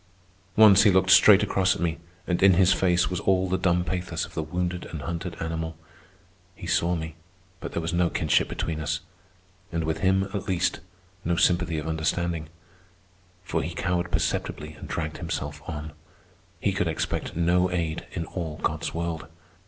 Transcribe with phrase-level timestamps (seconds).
[0.55, 3.83] Once he looked straight across at me, and in his face was all the dumb
[3.83, 5.77] pathos of the wounded and hunted animal.
[6.55, 7.13] He saw me,
[7.59, 9.01] but there was no kinship between us,
[9.71, 10.79] and with him, at least,
[11.23, 12.49] no sympathy of understanding;
[13.43, 15.91] for he cowered perceptibly and dragged himself on.
[16.59, 19.27] He could expect no aid in all God's world.